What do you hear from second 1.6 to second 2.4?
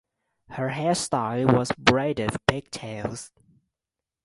braided